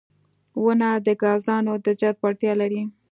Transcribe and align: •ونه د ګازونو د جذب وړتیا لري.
•ونه 0.63 0.89
د 1.05 1.07
ګازونو 1.21 1.73
د 1.85 1.87
جذب 1.99 2.15
وړتیا 2.21 2.53
لري. 2.61 2.83